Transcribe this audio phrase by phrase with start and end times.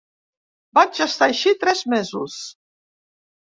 [0.77, 2.41] Vaig estar així tres mesos.